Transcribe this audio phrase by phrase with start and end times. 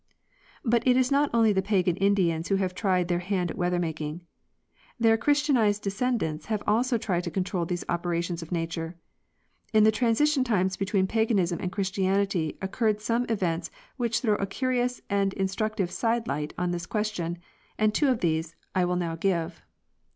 [0.65, 3.77] But it is not only the pagan Indians who have tried their hand at weather
[3.77, 4.21] making.
[4.99, 8.97] Their christianized descendants have also tried to control these operations of nature.
[9.73, 14.47] In the transi tion times between paganism and Christianity occurred some events which throw a
[14.47, 17.37] curious and instructive side light on this question,
[17.77, 19.61] and two of these I will now give.